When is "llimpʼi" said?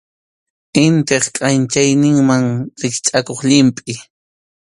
3.47-3.93